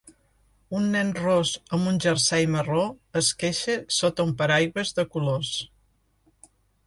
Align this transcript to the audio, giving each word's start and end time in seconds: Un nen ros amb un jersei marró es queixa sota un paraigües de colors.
Un 0.77 0.85
nen 0.93 1.09
ros 1.17 1.51
amb 1.77 1.89
un 1.91 1.99
jersei 2.05 2.47
marró 2.55 2.87
es 3.21 3.29
queixa 3.43 3.77
sota 3.99 4.27
un 4.29 4.33
paraigües 4.41 4.95
de 5.01 5.05
colors. 5.17 5.55